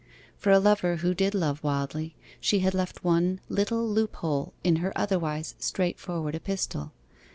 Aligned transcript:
For 0.35 0.49
a 0.51 0.57
lover 0.57 0.95
who 0.95 1.13
did 1.13 1.35
love 1.35 1.63
wildly, 1.63 2.15
she 2.39 2.61
had 2.61 2.73
left 2.73 3.03
one 3.03 3.39
little 3.49 3.87
loophole 3.87 4.51
in 4.63 4.77
her 4.77 4.91
otherwise 4.97 5.53
straightforward 5.59 6.33
epistle. 6.33 6.91